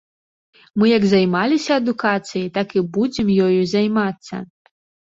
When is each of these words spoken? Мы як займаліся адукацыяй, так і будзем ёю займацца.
Мы 0.79 0.85
як 0.97 1.05
займаліся 1.11 1.71
адукацыяй, 1.83 2.49
так 2.59 2.67
і 2.81 2.85
будзем 2.99 3.27
ёю 3.47 3.61
займацца. 3.79 4.47